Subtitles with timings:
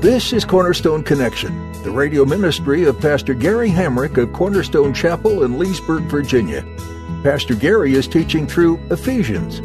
[0.00, 5.58] This is Cornerstone Connection, the radio ministry of Pastor Gary Hamrick of Cornerstone Chapel in
[5.58, 6.64] Leesburg, Virginia.
[7.24, 9.58] Pastor Gary is teaching through Ephesians.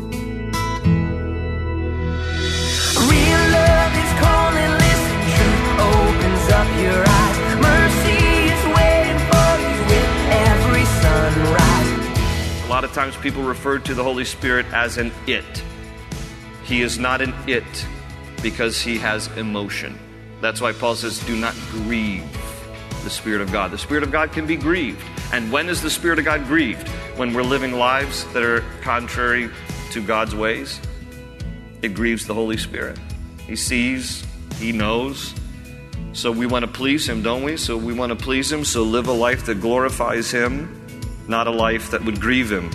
[12.64, 15.64] A lot of times people refer to the Holy Spirit as an it.
[16.64, 17.86] He is not an it
[18.42, 19.96] because he has emotion.
[20.44, 22.22] That's why Paul says, do not grieve
[23.06, 23.72] the Spirit of God.
[23.72, 25.02] The Spirit of God can be grieved.
[25.32, 26.86] And when is the Spirit of God grieved?
[27.16, 29.50] When we're living lives that are contrary
[29.92, 30.82] to God's ways.
[31.82, 33.00] It grieves the Holy Spirit.
[33.48, 34.26] He sees,
[34.58, 35.34] He knows.
[36.12, 37.56] So we want to please Him, don't we?
[37.56, 38.66] So we want to please Him.
[38.66, 40.86] So live a life that glorifies Him,
[41.30, 42.70] not a life that would grieve Him.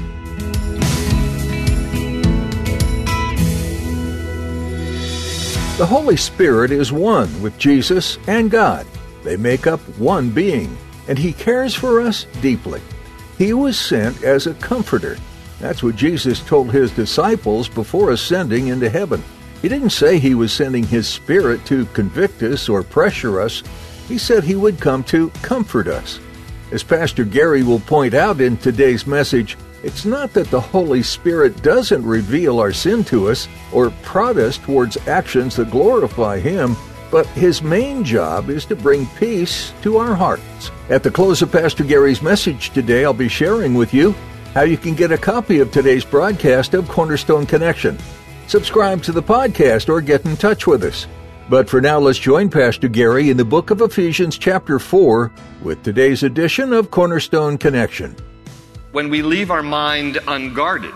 [5.78, 8.84] The Holy Spirit is one with Jesus and God.
[9.22, 10.76] They make up one being,
[11.06, 12.82] and He cares for us deeply.
[13.38, 15.16] He was sent as a comforter.
[15.60, 19.22] That's what Jesus told His disciples before ascending into heaven.
[19.62, 23.62] He didn't say He was sending His Spirit to convict us or pressure us.
[24.08, 26.18] He said He would come to comfort us.
[26.72, 31.62] As Pastor Gary will point out in today's message, it's not that the Holy Spirit
[31.62, 36.76] doesn't reveal our sin to us or prod us towards actions that glorify Him,
[37.10, 40.70] but His main job is to bring peace to our hearts.
[40.90, 44.14] At the close of Pastor Gary's message today, I'll be sharing with you
[44.54, 47.98] how you can get a copy of today's broadcast of Cornerstone Connection.
[48.48, 51.06] Subscribe to the podcast or get in touch with us.
[51.48, 55.30] But for now, let's join Pastor Gary in the book of Ephesians, chapter 4,
[55.62, 58.16] with today's edition of Cornerstone Connection
[58.92, 60.94] when we leave our mind unguarded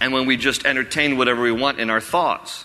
[0.00, 2.64] and when we just entertain whatever we want in our thoughts,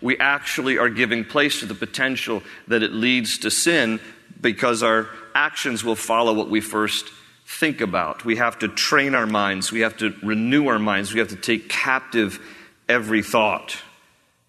[0.00, 4.00] we actually are giving place to the potential that it leads to sin
[4.40, 7.08] because our actions will follow what we first
[7.46, 8.24] think about.
[8.24, 11.36] We have to train our minds, we have to renew our minds, we have to
[11.36, 12.40] take captive
[12.88, 13.76] every thought.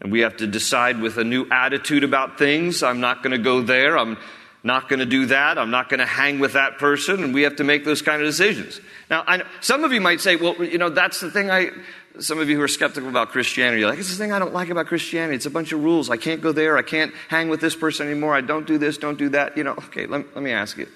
[0.01, 2.83] And we have to decide with a new attitude about things.
[2.83, 3.97] I'm not going to go there.
[3.97, 4.17] I'm
[4.65, 5.57] not going to do that.
[5.59, 7.23] I'm not going to hang with that person.
[7.23, 8.81] And we have to make those kind of decisions.
[9.09, 11.69] Now, I, some of you might say, well, you know, that's the thing I,
[12.19, 14.53] some of you who are skeptical about Christianity, you're like, it's the thing I don't
[14.53, 15.35] like about Christianity.
[15.35, 16.09] It's a bunch of rules.
[16.09, 16.77] I can't go there.
[16.77, 18.33] I can't hang with this person anymore.
[18.33, 19.55] I don't do this, don't do that.
[19.55, 20.87] You know, okay, let, let me ask you.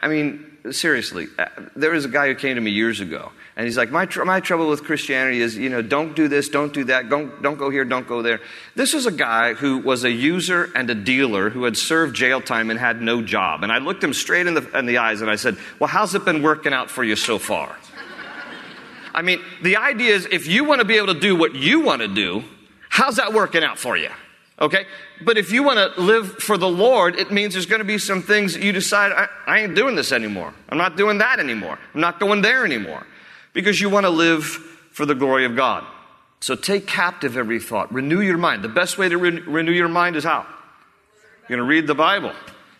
[0.00, 3.66] I mean, seriously, uh, there was a guy who came to me years ago, and
[3.66, 6.72] he's like, my, tr- my trouble with Christianity is, you know, don't do this, don't
[6.72, 8.40] do that, don't, don't go here, don't go there.
[8.76, 12.40] This was a guy who was a user and a dealer who had served jail
[12.40, 13.62] time and had no job.
[13.62, 16.14] And I looked him straight in the, in the eyes and I said, well, how's
[16.14, 17.76] it been working out for you so far?
[19.14, 21.80] I mean, the idea is if you want to be able to do what you
[21.80, 22.44] want to do,
[22.88, 24.08] how's that working out for you?
[24.60, 24.86] Okay?
[25.20, 27.98] But if you want to live for the Lord, it means there's going to be
[27.98, 30.52] some things that you decide, I, I, ain't doing this anymore.
[30.68, 31.78] I'm not doing that anymore.
[31.94, 33.06] I'm not going there anymore.
[33.52, 35.84] Because you want to live for the glory of God.
[36.40, 37.92] So take captive every thought.
[37.92, 38.62] Renew your mind.
[38.62, 40.46] The best way to re- renew your mind is how?
[41.48, 42.32] You're going to read the Bible.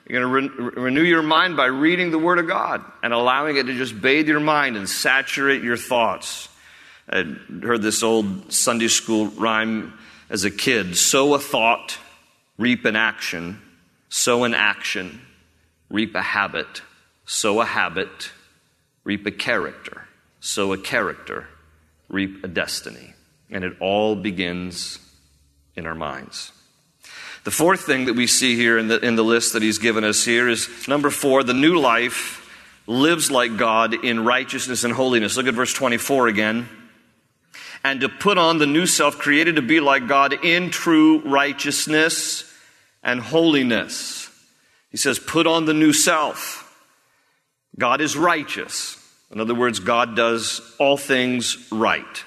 [0.09, 3.57] You're going to re- renew your mind by reading the Word of God and allowing
[3.57, 6.49] it to just bathe your mind and saturate your thoughts.
[7.09, 7.23] I
[7.63, 9.97] heard this old Sunday school rhyme
[10.33, 11.99] as a kid sow a thought,
[12.57, 13.61] reap an action,
[14.09, 15.21] sow an action,
[15.91, 16.81] reap a habit,
[17.27, 18.33] sow a habit,
[19.05, 20.09] reap a character,
[20.41, 21.47] sow a character,
[22.09, 23.13] reap a destiny.
[23.51, 24.99] And it all begins
[25.77, 26.51] in our minds.
[27.45, 30.03] The fourth thing that we see here in the, in the list that he's given
[30.03, 32.39] us here is number four, the new life
[32.87, 35.37] lives like God in righteousness and holiness.
[35.37, 36.69] Look at verse 24 again
[37.85, 42.45] and to put on the new self created to be like God in true righteousness
[43.03, 44.31] and holiness.
[44.91, 46.59] He says, put on the new self.
[47.79, 48.99] God is righteous.
[49.33, 52.25] In other words, God does all things right.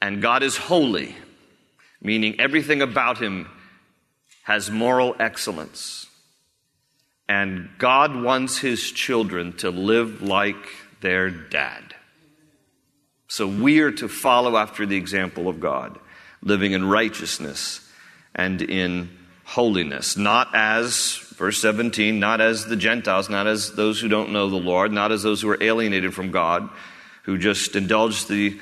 [0.00, 1.16] And God is holy,
[2.00, 3.48] meaning everything about him
[4.44, 6.06] has moral excellence.
[7.28, 10.68] And God wants his children to live like
[11.00, 11.83] their dad.
[13.34, 15.98] So we are to follow after the example of God,
[16.40, 17.80] living in righteousness
[18.32, 19.10] and in
[19.42, 24.48] holiness, not as, verse 17, not as the Gentiles, not as those who don't know
[24.48, 26.70] the Lord, not as those who are alienated from God,
[27.24, 28.56] who just indulge the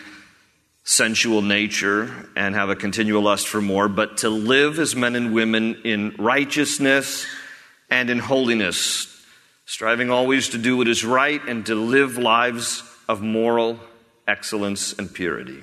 [0.85, 5.35] sensual nature and have a continual lust for more, but to live as men and
[5.35, 7.27] women in righteousness
[7.91, 9.23] and in holiness,
[9.67, 13.79] striving always to do what is right and to live lives of moral
[14.27, 15.63] excellence and purity.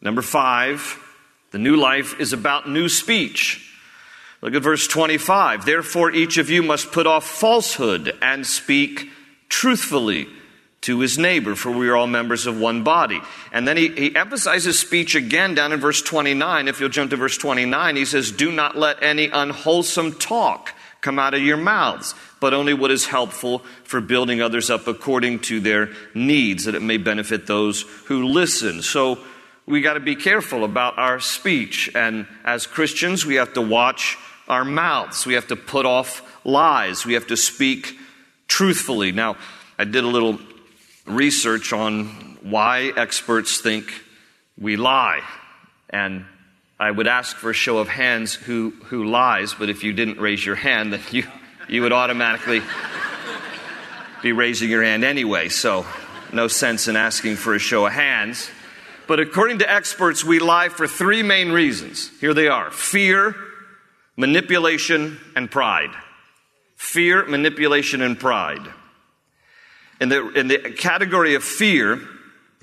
[0.00, 0.98] Number five,
[1.50, 3.60] the new life is about new speech.
[4.42, 5.64] Look at verse 25.
[5.64, 9.08] Therefore, each of you must put off falsehood and speak
[9.48, 10.26] truthfully
[10.82, 13.18] to his neighbor, for we are all members of one body.
[13.52, 16.68] And then he, he emphasizes speech again down in verse 29.
[16.68, 21.18] If you'll jump to verse 29, he says, Do not let any unwholesome talk come
[21.18, 25.60] out of your mouths, but only what is helpful for building others up according to
[25.60, 28.82] their needs, that it may benefit those who listen.
[28.82, 29.18] So
[29.66, 31.90] we got to be careful about our speech.
[31.94, 34.16] And as Christians, we have to watch
[34.48, 35.26] our mouths.
[35.26, 37.04] We have to put off lies.
[37.04, 37.98] We have to speak
[38.48, 39.12] truthfully.
[39.12, 39.36] Now,
[39.78, 40.38] I did a little
[41.06, 43.92] research on why experts think
[44.58, 45.22] we lie.
[45.90, 46.24] And
[46.78, 50.18] I would ask for a show of hands who, who lies, but if you didn't
[50.18, 51.24] raise your hand, then you,
[51.68, 52.62] you would automatically
[54.22, 55.48] be raising your hand anyway.
[55.48, 55.86] So,
[56.32, 58.50] no sense in asking for a show of hands.
[59.06, 62.10] But according to experts, we lie for three main reasons.
[62.20, 63.36] Here they are fear,
[64.16, 65.90] manipulation, and pride.
[66.74, 68.66] Fear, manipulation, and pride.
[70.00, 72.00] In the, in the category of fear,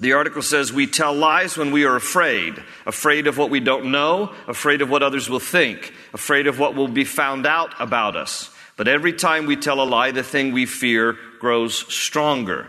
[0.01, 3.91] the article says we tell lies when we are afraid, afraid of what we don't
[3.91, 8.15] know, afraid of what others will think, afraid of what will be found out about
[8.15, 8.49] us.
[8.77, 12.67] But every time we tell a lie, the thing we fear grows stronger.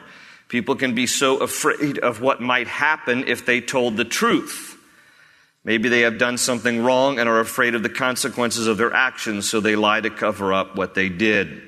[0.48, 4.78] People can be so afraid of what might happen if they told the truth.
[5.64, 9.48] Maybe they have done something wrong and are afraid of the consequences of their actions,
[9.48, 11.62] so they lie to cover up what they did.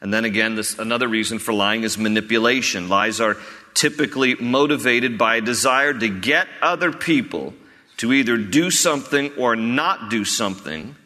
[0.00, 2.88] And then again, this, another reason for lying is manipulation.
[2.88, 3.36] Lies are
[3.74, 7.54] typically motivated by a desire to get other people
[7.98, 10.96] to either do something or not do something,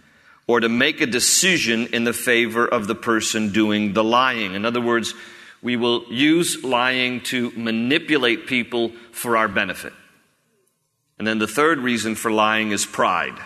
[0.47, 4.55] or to make a decision in the favor of the person doing the lying.
[4.55, 5.13] In other words,
[5.61, 9.93] we will use lying to manipulate people for our benefit.
[11.19, 13.37] And then the third reason for lying is pride.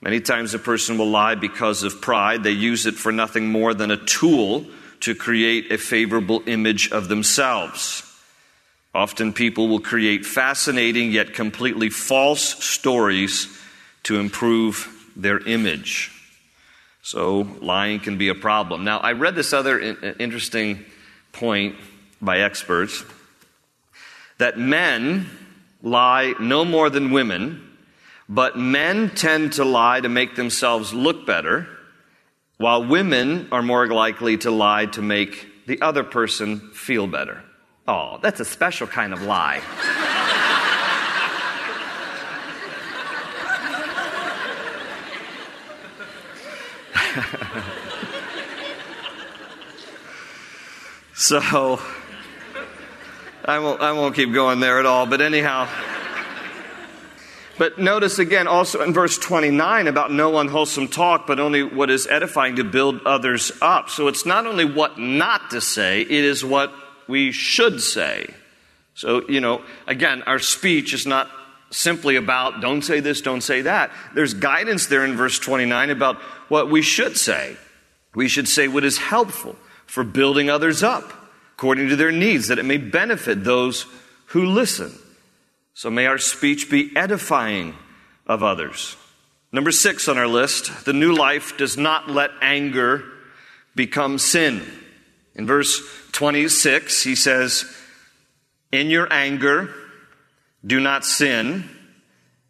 [0.00, 2.44] Many times a person will lie because of pride.
[2.44, 4.66] They use it for nothing more than a tool
[5.00, 8.05] to create a favorable image of themselves.
[8.96, 13.46] Often people will create fascinating yet completely false stories
[14.04, 16.10] to improve their image.
[17.02, 18.84] So lying can be a problem.
[18.84, 20.82] Now, I read this other uh, interesting
[21.32, 21.76] point
[22.22, 23.04] by experts
[24.38, 25.28] that men
[25.82, 27.76] lie no more than women,
[28.30, 31.68] but men tend to lie to make themselves look better,
[32.56, 37.42] while women are more likely to lie to make the other person feel better.
[37.88, 39.62] Oh, that's a special kind of lie.
[51.14, 51.80] so,
[53.44, 55.68] I won't, I won't keep going there at all, but anyhow.
[57.58, 62.06] But notice again also in verse 29 about no unwholesome talk, but only what is
[62.08, 63.88] edifying to build others up.
[63.88, 66.74] So it's not only what not to say, it is what
[67.08, 68.26] we should say.
[68.94, 71.30] So, you know, again, our speech is not
[71.70, 73.90] simply about don't say this, don't say that.
[74.14, 76.16] There's guidance there in verse 29 about
[76.48, 77.56] what we should say.
[78.14, 81.12] We should say what is helpful for building others up
[81.56, 83.86] according to their needs, that it may benefit those
[84.26, 84.92] who listen.
[85.72, 87.74] So may our speech be edifying
[88.26, 88.96] of others.
[89.52, 93.04] Number six on our list the new life does not let anger
[93.74, 94.62] become sin.
[95.36, 97.64] In verse 26, he says,
[98.72, 99.72] In your anger,
[100.64, 101.68] do not sin.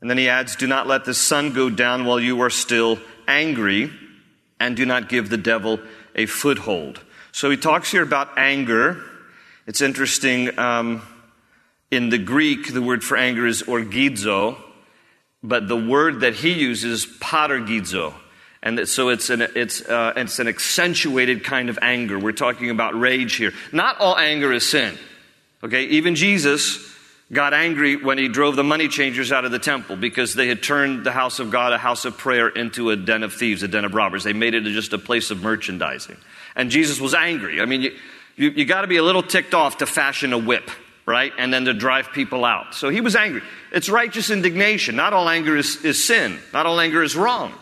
[0.00, 2.98] And then he adds, Do not let the sun go down while you are still
[3.26, 3.90] angry,
[4.60, 5.80] and do not give the devil
[6.14, 7.00] a foothold.
[7.32, 9.02] So he talks here about anger.
[9.66, 10.56] It's interesting.
[10.58, 11.02] Um,
[11.90, 14.56] in the Greek, the word for anger is orgizo,
[15.42, 18.14] but the word that he uses, parorgizo.
[18.66, 22.18] And so it's an, it's, uh, it's an accentuated kind of anger.
[22.18, 23.52] We're talking about rage here.
[23.70, 24.98] Not all anger is sin.
[25.62, 26.92] Okay, even Jesus
[27.32, 30.64] got angry when he drove the money changers out of the temple because they had
[30.64, 33.68] turned the house of God, a house of prayer, into a den of thieves, a
[33.68, 34.24] den of robbers.
[34.24, 36.16] They made it just a place of merchandising.
[36.56, 37.60] And Jesus was angry.
[37.60, 37.96] I mean, you,
[38.34, 40.68] you, you got to be a little ticked off to fashion a whip,
[41.06, 41.32] right?
[41.38, 42.74] And then to drive people out.
[42.74, 43.42] So he was angry.
[43.70, 44.96] It's righteous indignation.
[44.96, 47.54] Not all anger is, is sin, not all anger is wrong.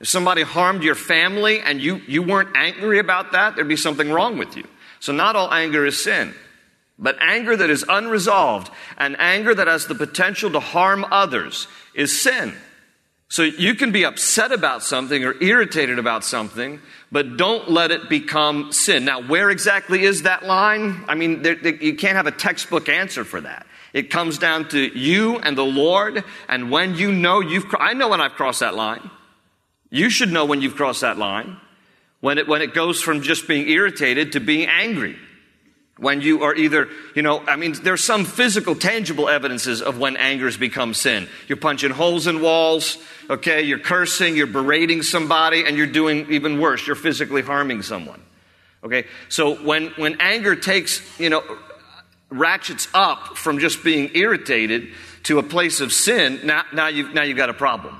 [0.00, 4.10] If somebody harmed your family and you, you weren't angry about that, there'd be something
[4.10, 4.66] wrong with you.
[4.98, 6.34] So, not all anger is sin.
[6.98, 12.20] But anger that is unresolved and anger that has the potential to harm others is
[12.20, 12.54] sin.
[13.30, 16.80] So you can be upset about something or irritated about something,
[17.12, 19.04] but don't let it become sin.
[19.04, 21.04] Now, where exactly is that line?
[21.06, 23.66] I mean, there, there, you can't have a textbook answer for that.
[23.92, 28.08] It comes down to you and the Lord, and when you know you've, I know
[28.08, 29.08] when I've crossed that line.
[29.90, 31.56] You should know when you've crossed that line.
[32.20, 35.16] When it, when it goes from just being irritated to being angry.
[35.96, 40.16] When you are either, you know, I mean, there's some physical, tangible evidences of when
[40.16, 41.28] anger has become sin.
[41.46, 42.96] You're punching holes in walls,
[43.28, 43.62] okay?
[43.62, 46.86] You're cursing, you're berating somebody, and you're doing even worse.
[46.86, 48.22] You're physically harming someone.
[48.82, 49.04] Okay?
[49.28, 51.42] So when, when anger takes, you know,
[52.30, 54.88] ratchets up from just being irritated
[55.24, 57.98] to a place of sin, now, now, you've, now you've got a problem.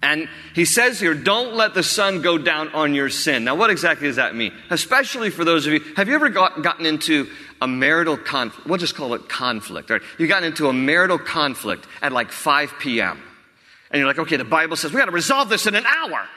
[0.00, 3.44] And he says here, don't let the sun go down on your sin.
[3.44, 4.52] Now, what exactly does that mean?
[4.70, 7.28] Especially for those of you, have you ever got, gotten into
[7.60, 8.68] a marital conflict?
[8.68, 10.02] We'll just call it conflict, right?
[10.18, 13.20] You got into a marital conflict at like 5 p.m.
[13.90, 16.28] And you're like, okay, the Bible says we got to resolve this in an hour.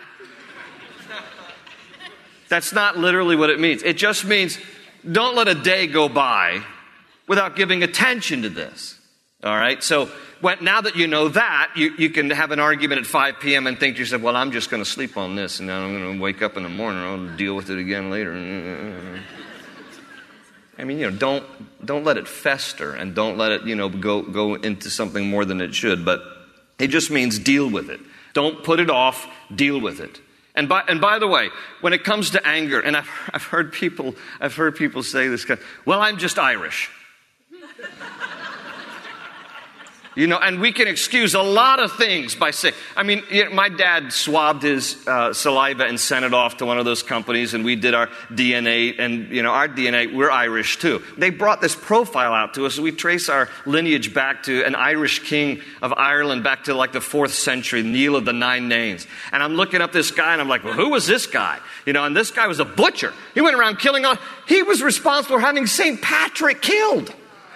[2.50, 3.84] That's not literally what it means.
[3.84, 4.58] It just means
[5.10, 6.62] don't let a day go by
[7.28, 9.00] without giving attention to this.
[9.44, 9.84] All right?
[9.84, 13.40] So when, now that you know that, you, you can have an argument at 5
[13.40, 13.68] p.m.
[13.68, 15.98] and think to yourself, well, I'm just going to sleep on this and then I'm
[15.98, 18.34] going to wake up in the morning and I'll deal with it again later.
[20.78, 21.46] I mean, you know, don't,
[21.86, 25.46] don't let it fester and don't let it, you know, go, go into something more
[25.46, 26.06] than it should.
[26.06, 26.22] But
[26.80, 28.00] it just means deal with it.
[28.34, 30.20] Don't put it off, deal with it.
[30.56, 31.50] And by, and by the way,
[31.82, 35.46] when it comes to anger, and I've, I've heard people, I've heard people say this,
[35.86, 36.90] well, I'm just Irish.
[40.14, 43.46] You know, and we can excuse a lot of things by saying, I mean, you
[43.46, 47.02] know, my dad swabbed his uh, saliva and sent it off to one of those
[47.02, 51.02] companies, and we did our DNA, and, you know, our DNA, we're Irish too.
[51.18, 54.76] They brought this profile out to us, and we trace our lineage back to an
[54.76, 59.08] Irish king of Ireland, back to like the fourth century, Niall of the Nine Names.
[59.32, 61.58] And I'm looking up this guy, and I'm like, well, who was this guy?
[61.86, 63.14] You know, and this guy was a butcher.
[63.34, 66.02] He went around killing all, he was responsible for having St.
[66.02, 67.16] Patrick killed.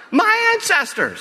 [0.09, 1.19] My ancestors.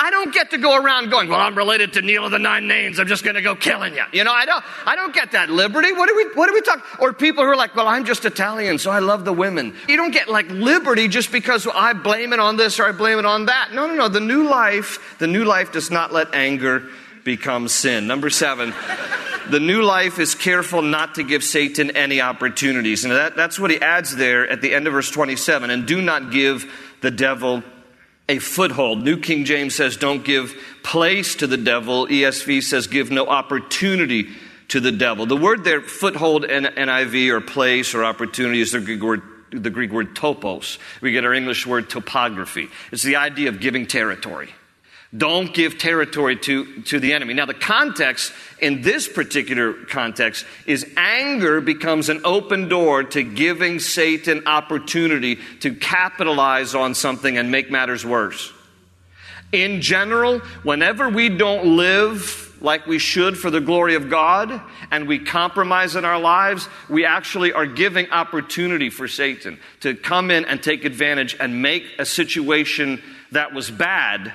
[0.00, 2.66] I, don't get to go around going, well, I'm related to Niall of the Nine
[2.66, 2.98] Names.
[2.98, 4.04] I'm just going to go killing you.
[4.12, 5.92] You know, I don't, I don't get that liberty.
[5.92, 7.00] What do we, what do we talk?
[7.00, 9.74] Or people who are like, well, I'm just Italian, so I love the women.
[9.88, 13.18] You don't get like liberty just because I blame it on this or I blame
[13.18, 13.72] it on that.
[13.72, 14.08] No, no, no.
[14.08, 16.88] The new life, the new life does not let anger
[17.24, 18.06] become sin.
[18.06, 18.74] Number seven,
[19.50, 23.04] the new life is careful not to give Satan any opportunities.
[23.04, 25.70] And that, that's what he adds there at the end of verse 27.
[25.70, 27.62] And do not give the devil
[28.30, 29.02] a foothold.
[29.02, 32.06] New King James says, don't give place to the devil.
[32.06, 34.28] ESV says, give no opportunity
[34.68, 35.26] to the devil.
[35.26, 39.90] The word there, foothold NIV or place or opportunity is the Greek word, the Greek
[39.90, 40.78] word topos.
[41.00, 42.68] We get our English word topography.
[42.92, 44.54] It's the idea of giving territory.
[45.16, 47.34] Don't give territory to, to the enemy.
[47.34, 53.80] Now, the context in this particular context is anger becomes an open door to giving
[53.80, 58.52] Satan opportunity to capitalize on something and make matters worse.
[59.50, 64.60] In general, whenever we don't live like we should for the glory of God
[64.92, 70.30] and we compromise in our lives, we actually are giving opportunity for Satan to come
[70.30, 73.02] in and take advantage and make a situation
[73.32, 74.32] that was bad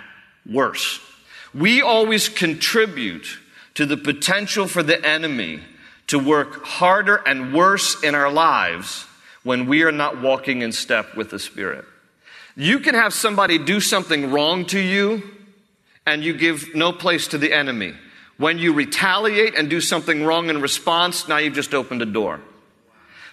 [0.49, 0.99] worse.
[1.53, 3.39] We always contribute
[3.75, 5.61] to the potential for the enemy
[6.07, 9.05] to work harder and worse in our lives
[9.43, 11.85] when we are not walking in step with the Spirit.
[12.55, 15.23] You can have somebody do something wrong to you
[16.05, 17.93] and you give no place to the enemy.
[18.37, 22.41] When you retaliate and do something wrong in response, now you've just opened a door.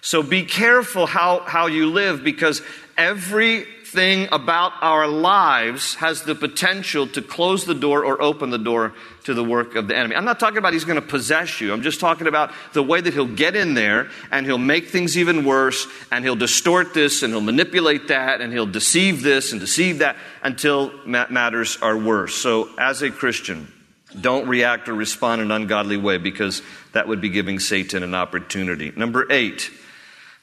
[0.01, 2.61] So be careful how, how you live because
[2.97, 8.57] every thing about our lives has the potential to close the door or open the
[8.57, 10.15] door to the work of the enemy.
[10.15, 11.71] I'm not talking about he's going to possess you.
[11.71, 15.17] I'm just talking about the way that he'll get in there and he'll make things
[15.17, 19.61] even worse and he'll distort this and he'll manipulate that and he'll deceive this and
[19.61, 22.35] deceive that until matters are worse.
[22.35, 23.71] So, as a Christian,
[24.19, 28.13] don't react or respond in an ungodly way because that would be giving Satan an
[28.13, 28.91] opportunity.
[28.95, 29.71] Number eight,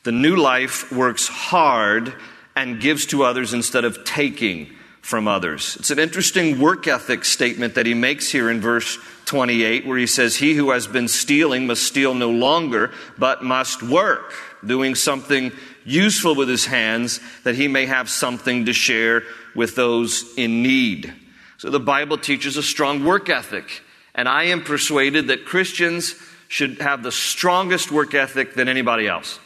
[0.03, 2.15] the new life works hard
[2.61, 5.77] and gives to others instead of taking from others.
[5.77, 10.07] It's an interesting work ethic statement that he makes here in verse 28, where he
[10.07, 15.53] says, He who has been stealing must steal no longer, but must work, doing something
[15.87, 19.23] useful with his hands, that he may have something to share
[19.55, 21.15] with those in need.
[21.57, 23.83] So the Bible teaches a strong work ethic
[24.15, 26.15] And I am persuaded that Christians
[26.49, 29.39] should have the strongest work ethic than anybody else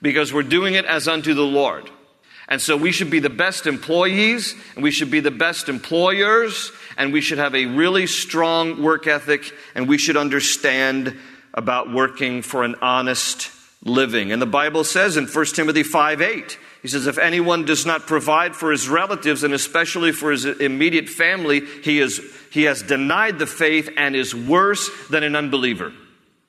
[0.00, 1.88] because we're doing it as unto the Lord.
[2.52, 6.70] And so we should be the best employees and we should be the best employers
[6.98, 11.16] and we should have a really strong work ethic and we should understand
[11.54, 13.50] about working for an honest
[13.82, 14.32] living.
[14.32, 18.06] And the Bible says in 1 Timothy 5 8, he says, if anyone does not
[18.06, 23.38] provide for his relatives and especially for his immediate family, he, is, he has denied
[23.38, 25.94] the faith and is worse than an unbeliever.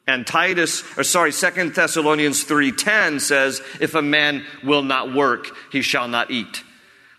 [0.06, 5.82] And Titus, or sorry, Second Thessalonians 3.10 says, if a man will not work, he
[5.82, 6.64] shall not eat.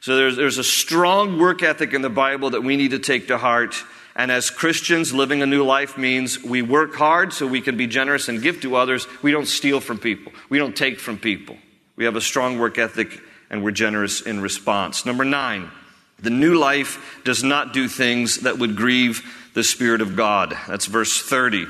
[0.01, 3.29] So there's, there's a strong work ethic in the Bible that we need to take
[3.29, 3.75] to heart.
[4.15, 7.87] And as Christians, living a new life means we work hard so we can be
[7.87, 9.07] generous and give to others.
[9.23, 10.33] We don't steal from people.
[10.51, 11.57] We don't take from people.
[11.97, 15.07] We have a strong work ethic and we're generous in response.
[15.07, 15.71] Number nine,
[16.19, 19.23] the new life does not do things that would grieve
[19.55, 20.55] the Spirit of God.
[20.69, 21.67] That's verse 30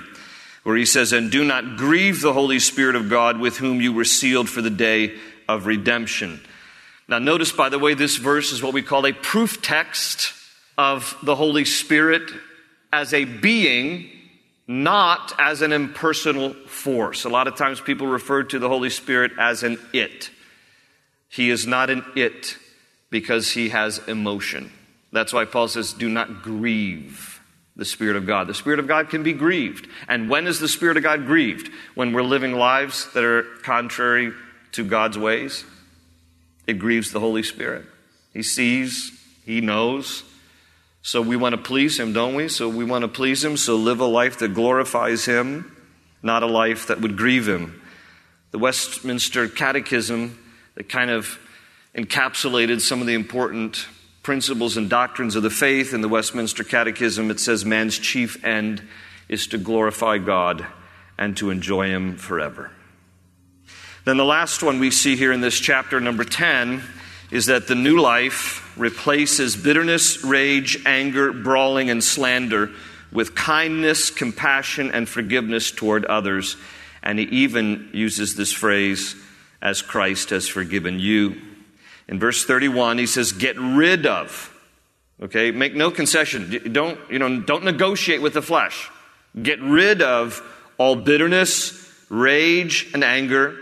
[0.64, 3.92] where he says, And do not grieve the Holy Spirit of God with whom you
[3.92, 5.14] were sealed for the day
[5.48, 6.40] of redemption.
[7.06, 10.32] Now, notice, by the way, this verse is what we call a proof text
[10.76, 12.30] of the Holy Spirit
[12.92, 14.10] as a being,
[14.66, 17.24] not as an impersonal force.
[17.24, 20.30] A lot of times people refer to the Holy Spirit as an it.
[21.28, 22.56] He is not an it
[23.10, 24.72] because he has emotion.
[25.12, 27.33] That's why Paul says, Do not grieve
[27.76, 28.46] the Spirit of God.
[28.46, 29.88] The Spirit of God can be grieved.
[30.08, 31.70] And when is the Spirit of God grieved?
[31.94, 34.32] When we're living lives that are contrary
[34.72, 35.64] to God's ways.
[36.66, 37.84] It grieves the Holy Spirit.
[38.32, 39.12] He sees,
[39.44, 40.24] He knows.
[41.02, 42.48] So we want to please Him, don't we?
[42.48, 45.76] So we want to please Him, so live a life that glorifies Him,
[46.22, 47.80] not a life that would grieve Him.
[48.50, 50.38] The Westminster Catechism
[50.74, 51.38] that kind of
[51.94, 53.86] encapsulated some of the important
[54.24, 58.82] principles and doctrines of the faith in the Westminster Catechism, it says man's chief end
[59.28, 60.66] is to glorify God
[61.16, 62.72] and to enjoy Him forever.
[64.04, 66.82] Then the last one we see here in this chapter, number 10,
[67.30, 72.70] is that the new life replaces bitterness, rage, anger, brawling, and slander
[73.12, 76.56] with kindness, compassion, and forgiveness toward others.
[77.02, 79.16] And he even uses this phrase,
[79.60, 81.40] as Christ has forgiven you.
[82.08, 84.50] In verse 31, he says, Get rid of.
[85.22, 86.72] Okay, make no concession.
[86.72, 88.90] Don't, you know, don't negotiate with the flesh.
[89.40, 90.42] Get rid of
[90.76, 91.72] all bitterness,
[92.08, 93.56] rage, and anger,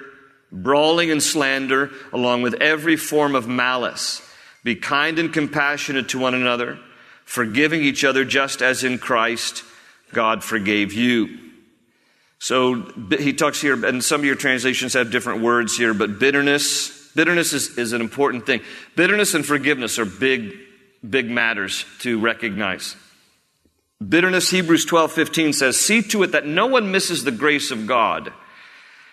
[0.50, 4.22] brawling and slander, along with every form of malice.
[4.64, 6.78] Be kind and compassionate to one another,
[7.24, 9.64] forgiving each other just as in Christ
[10.12, 11.38] God forgave you.
[12.38, 12.82] So
[13.18, 17.52] he talks here, and some of your translations have different words here, but bitterness, Bitterness
[17.52, 18.60] is, is an important thing.
[18.96, 20.54] Bitterness and forgiveness are big,
[21.08, 22.96] big matters to recognize.
[24.06, 27.86] Bitterness, Hebrews 12 15 says, See to it that no one misses the grace of
[27.86, 28.32] God,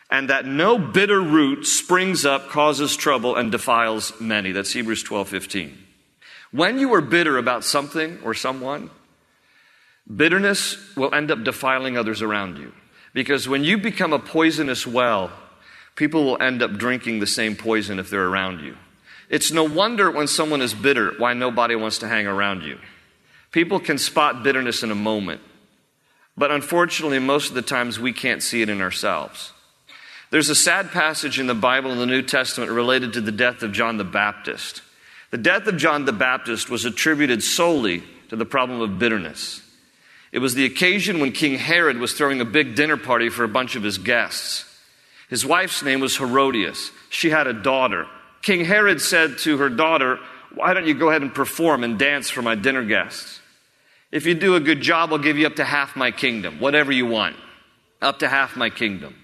[0.10, 4.52] and that no bitter root springs up, causes trouble, and defiles many.
[4.52, 5.78] That's Hebrews 12 15.
[6.52, 8.90] When you are bitter about something or someone,
[10.14, 12.74] bitterness will end up defiling others around you.
[13.14, 15.32] Because when you become a poisonous well,
[16.00, 18.78] people will end up drinking the same poison if they're around you.
[19.30, 22.80] It's no wonder when someone is bitter why nobody wants to hang around you.
[23.52, 25.42] People can spot bitterness in a moment,
[26.38, 29.52] but unfortunately, most of the times we can't see it in ourselves.
[30.32, 33.62] There's a sad passage in the Bible in the New Testament related to the death
[33.62, 34.82] of John the Baptist.
[35.32, 39.62] The death of John the Baptist was attributed solely to the problem of bitterness.
[40.32, 43.50] It was the occasion when King Herod was throwing a big dinner party for a
[43.50, 44.64] bunch of his guests.
[45.30, 46.92] His wife's name was Herodias.
[47.10, 48.08] She had a daughter.
[48.42, 50.20] King Herod said to her daughter,
[50.54, 53.40] Why don't you go ahead and perform and dance for my dinner guests?
[54.12, 56.92] If you do a good job, I'll give you up to half my kingdom, whatever
[56.92, 57.36] you want.
[58.02, 59.16] Up to half my kingdom.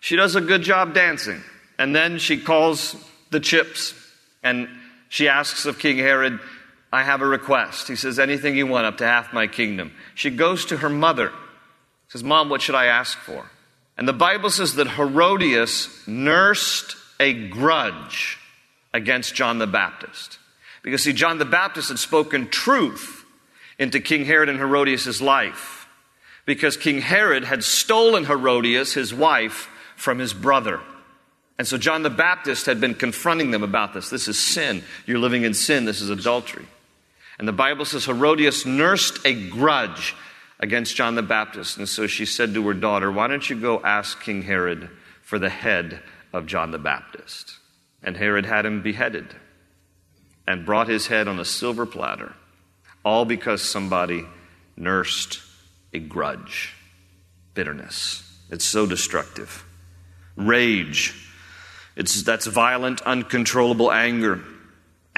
[0.00, 1.42] She does a good job dancing.
[1.78, 2.96] And then she calls
[3.30, 3.94] the chips
[4.42, 4.68] and
[5.08, 6.38] she asks of King Herod,
[6.92, 7.88] I have a request.
[7.88, 9.92] He says, Anything you want, up to half my kingdom.
[10.14, 11.32] She goes to her mother,
[12.08, 13.50] says, Mom, what should I ask for?
[13.96, 18.38] And the Bible says that Herodias nursed a grudge
[18.92, 20.38] against John the Baptist.
[20.82, 23.24] Because, see, John the Baptist had spoken truth
[23.78, 25.88] into King Herod and Herodias' life.
[26.44, 30.80] Because King Herod had stolen Herodias, his wife, from his brother.
[31.58, 34.10] And so John the Baptist had been confronting them about this.
[34.10, 34.84] This is sin.
[35.06, 35.86] You're living in sin.
[35.86, 36.66] This is adultery.
[37.38, 40.14] And the Bible says Herodias nursed a grudge
[40.58, 41.78] against John the Baptist.
[41.78, 44.88] And so she said to her daughter, Why don't you go ask King Herod
[45.22, 46.00] for the head
[46.32, 47.58] of John the Baptist?
[48.02, 49.34] And Herod had him beheaded
[50.46, 52.32] and brought his head on a silver platter,
[53.04, 54.24] all because somebody
[54.76, 55.40] nursed
[55.92, 56.74] a grudge,
[57.54, 58.22] bitterness.
[58.50, 59.64] It's so destructive.
[60.36, 61.14] Rage,
[61.96, 64.42] it's, that's violent, uncontrollable anger.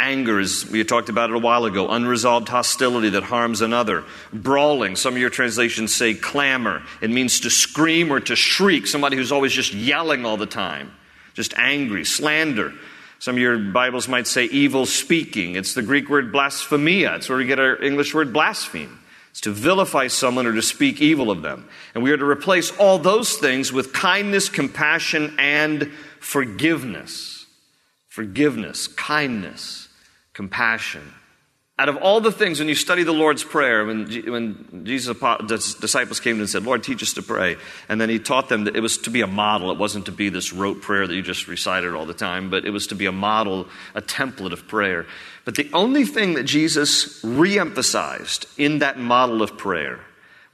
[0.01, 4.05] Anger is, we talked about it a while ago, unresolved hostility that harms another.
[4.33, 6.85] Brawling, some of your translations say clamor.
[7.03, 10.93] It means to scream or to shriek, somebody who's always just yelling all the time,
[11.35, 12.05] just angry.
[12.05, 12.75] Slander,
[13.19, 15.57] some of your Bibles might say evil speaking.
[15.57, 17.17] It's the Greek word blasphemia.
[17.17, 19.01] It's where we get our English word blaspheme.
[19.31, 21.69] It's to vilify someone or to speak evil of them.
[21.97, 27.47] And we are to replace all those things with kindness, compassion, and forgiveness.
[28.07, 29.88] Forgiveness, kindness,
[30.39, 31.03] compassion.
[31.81, 36.21] Out of all the things, when you study the Lord's Prayer, when, when Jesus' disciples
[36.21, 37.57] came to and said, Lord, teach us to pray,
[37.89, 39.73] and then he taught them that it was to be a model.
[39.73, 42.65] It wasn't to be this rote prayer that you just recited all the time, but
[42.65, 45.07] it was to be a model, a template of prayer.
[45.45, 49.99] But the only thing that Jesus reemphasized in that model of prayer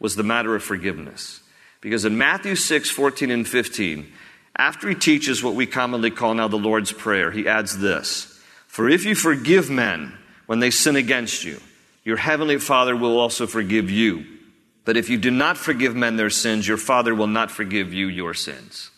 [0.01, 1.43] was the matter of forgiveness.
[1.83, 4.11] Because in Matthew 6, 14, and 15,
[4.57, 8.34] after he teaches what we commonly call now the Lord's Prayer, he adds this
[8.75, 11.61] For if you forgive men, when they sin against you.
[12.05, 14.27] Your heavenly Father will also forgive you.
[14.85, 18.09] But if you do not forgive men their sins, your Father will not forgive you
[18.09, 18.91] your sins.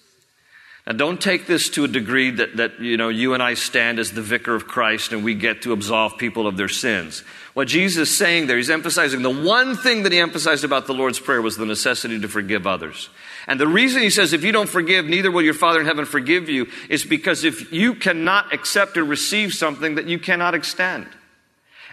[0.87, 3.99] Now, don't take this to a degree that, that you know you and I stand
[3.99, 7.25] as the vicar of Christ and we get to absolve people of their sins.
[7.55, 10.95] What Jesus is saying there, he's emphasizing the one thing that he emphasized about the
[10.95, 13.09] Lord's Prayer was the necessity to forgive others.
[13.47, 16.05] And the reason he says, if you don't forgive, neither will your Father in heaven
[16.05, 21.07] forgive you, is because if you cannot accept or receive something that you cannot extend.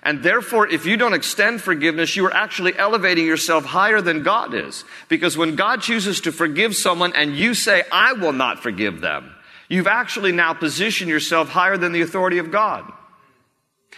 [0.01, 4.53] And therefore, if you don't extend forgiveness, you are actually elevating yourself higher than God
[4.53, 4.83] is.
[5.07, 9.33] Because when God chooses to forgive someone and you say, I will not forgive them,
[9.69, 12.91] you've actually now positioned yourself higher than the authority of God.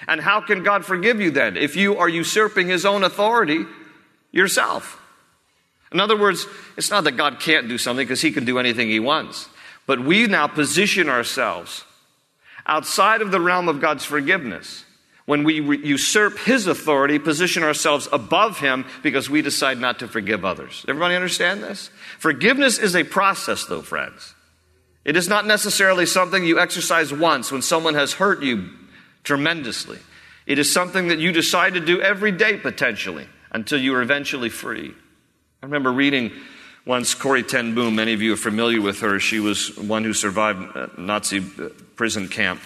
[0.07, 3.65] And how can God forgive you then if you are usurping his own authority
[4.31, 5.01] yourself?
[5.91, 6.45] In other words,
[6.77, 9.47] it's not that God can't do something because he can do anything he wants.
[9.85, 11.85] But we now position ourselves
[12.65, 14.83] outside of the realm of God's forgiveness
[15.25, 20.07] when we re- usurp his authority, position ourselves above him because we decide not to
[20.07, 20.85] forgive others.
[20.87, 21.89] Everybody understand this?
[22.19, 24.35] Forgiveness is a process, though, friends.
[25.03, 28.69] It is not necessarily something you exercise once when someone has hurt you
[29.23, 29.99] tremendously.
[30.45, 34.49] It is something that you decide to do every day, potentially, until you are eventually
[34.49, 34.93] free.
[35.65, 36.31] I remember reading
[36.85, 37.95] once Corrie ten Boom.
[37.95, 39.19] Many of you are familiar with her.
[39.19, 42.61] She was one who survived a Nazi uh, prison camp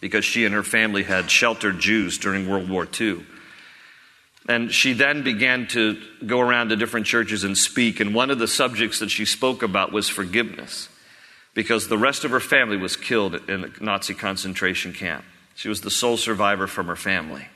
[0.00, 3.24] because she and her family had sheltered Jews during World War II.
[4.50, 8.00] And she then began to go around to different churches and speak.
[8.00, 10.90] And one of the subjects that she spoke about was forgiveness
[11.54, 15.24] because the rest of her family was killed in a Nazi concentration camp.
[15.54, 17.46] She was the sole survivor from her family.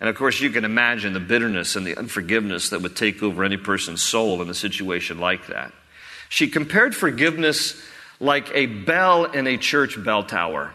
[0.00, 3.44] And of course, you can imagine the bitterness and the unforgiveness that would take over
[3.44, 5.72] any person's soul in a situation like that.
[6.28, 7.80] She compared forgiveness
[8.20, 10.72] like a bell in a church bell tower.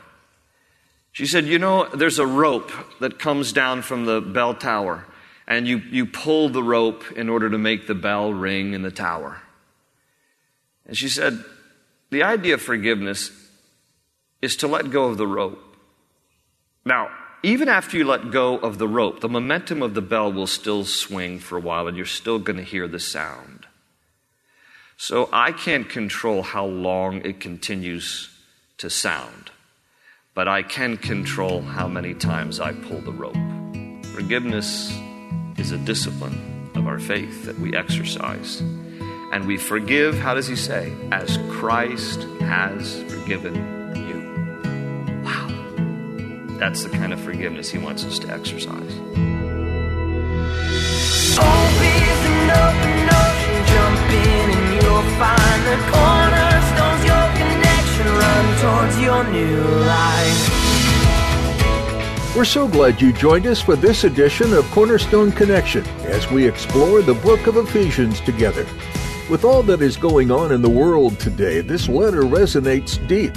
[1.11, 5.05] She said, You know, there's a rope that comes down from the bell tower,
[5.47, 8.91] and you, you pull the rope in order to make the bell ring in the
[8.91, 9.41] tower.
[10.85, 11.43] And she said,
[12.09, 13.31] The idea of forgiveness
[14.41, 15.59] is to let go of the rope.
[16.85, 17.09] Now,
[17.43, 20.85] even after you let go of the rope, the momentum of the bell will still
[20.85, 23.65] swing for a while, and you're still going to hear the sound.
[24.97, 28.29] So I can't control how long it continues
[28.77, 29.51] to sound
[30.39, 33.35] but I can control how many times I pull the rope.
[34.13, 34.97] Forgiveness
[35.57, 38.61] is a discipline of our faith that we exercise.
[39.33, 40.93] And we forgive, how does he say?
[41.11, 43.78] As Christ has forgiven.
[46.59, 48.93] That's the kind of forgiveness he wants us to exercise.
[53.69, 60.59] jump in and you'll find the cornerstones, your connection, run towards your new life.
[62.35, 67.01] We're so glad you joined us for this edition of Cornerstone Connection as we explore
[67.01, 68.65] the book of Ephesians together.
[69.29, 73.33] With all that is going on in the world today, this letter resonates deep.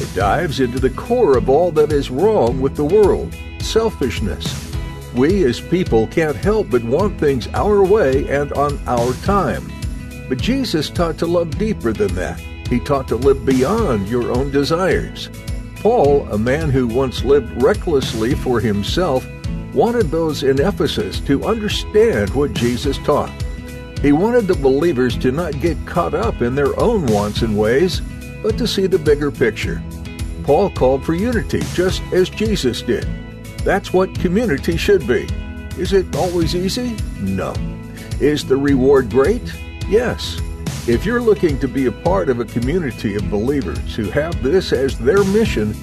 [0.00, 4.72] It dives into the core of all that is wrong with the world selfishness.
[5.14, 9.70] We as people can't help but want things our way and on our time.
[10.28, 12.40] But Jesus taught to love deeper than that.
[12.68, 15.30] He taught to live beyond your own desires.
[15.76, 19.26] Paul, a man who once lived recklessly for himself,
[19.72, 23.30] wanted those in Ephesus to understand what Jesus taught.
[24.00, 28.02] He wanted the believers to not get caught up in their own wants and ways,
[28.44, 29.82] but to see the bigger picture.
[30.42, 33.08] Paul called for unity, just as Jesus did.
[33.64, 35.26] That's what community should be.
[35.78, 36.94] Is it always easy?
[37.18, 37.54] No.
[38.20, 39.42] Is the reward great?
[39.88, 40.38] Yes.
[40.86, 44.74] If you're looking to be a part of a community of believers who have this
[44.74, 45.74] as their mission,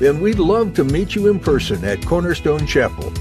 [0.00, 3.12] then we'd love to meet you in person at Cornerstone Chapel.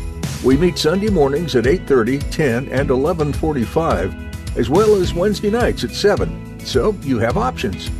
[0.44, 4.16] We meet Sunday mornings at 8:30, 10, and 11:45,
[4.58, 6.60] as well as Wednesday nights at 7.
[6.66, 7.92] So, you have options.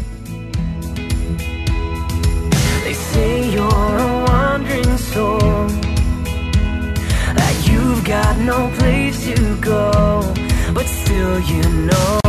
[2.84, 5.38] They say you're a wandering soul,
[7.34, 10.34] that you've got no place to go,
[10.74, 12.20] but still you know